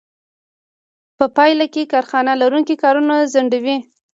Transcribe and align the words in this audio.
په 1.17 1.25
پایله 1.35 1.65
کې 1.73 1.89
کارخانه 1.93 2.31
لرونکي 2.41 2.75
کارونه 2.83 3.15
ځنډوي 3.33 3.77